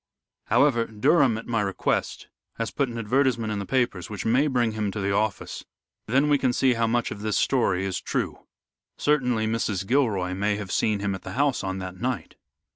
However, 0.47 0.87
Durham, 0.87 1.37
at 1.37 1.45
my 1.45 1.61
request, 1.61 2.27
has 2.57 2.71
put 2.71 2.89
an 2.89 2.97
advertisement 2.97 3.53
in 3.53 3.59
the 3.59 3.67
papers 3.67 4.09
which 4.09 4.25
may 4.25 4.47
bring 4.47 4.71
him 4.71 4.89
to 4.89 4.99
the 4.99 5.13
office, 5.13 5.63
then 6.07 6.27
we 6.27 6.39
can 6.39 6.53
see 6.53 6.73
how 6.73 6.87
much 6.87 7.11
of 7.11 7.21
this 7.21 7.37
story 7.37 7.85
is 7.85 8.01
true. 8.01 8.47
Certainly, 8.97 9.45
Mrs. 9.45 9.85
Gilroy 9.85 10.33
may 10.33 10.55
have 10.55 10.71
seen 10.71 11.01
him 11.01 11.13
at 11.13 11.21
the 11.21 11.33
house 11.33 11.63
on 11.63 11.77
that 11.77 11.97
night." 12.01 12.33